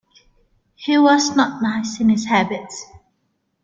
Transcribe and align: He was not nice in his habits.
He 0.73 0.97
was 0.97 1.35
not 1.35 1.61
nice 1.61 1.99
in 1.99 2.09
his 2.09 2.25
habits. 2.25 2.85